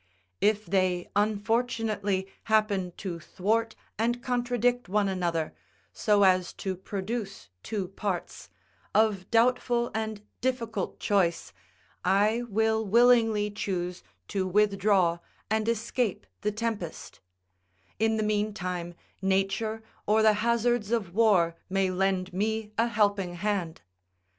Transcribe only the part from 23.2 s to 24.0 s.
hand.